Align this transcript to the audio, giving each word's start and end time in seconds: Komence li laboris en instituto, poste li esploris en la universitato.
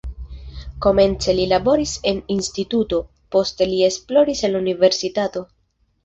Komence 0.83 1.33
li 1.39 1.43
laboris 1.49 1.91
en 2.11 2.21
instituto, 2.35 2.99
poste 3.35 3.67
li 3.73 3.83
esploris 3.89 4.41
en 4.49 4.53
la 4.55 4.63
universitato. 4.65 5.45